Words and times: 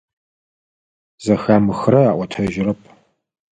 Зэхамыхырэ 1.23 2.01
аӏотэжьырэп. 2.11 2.81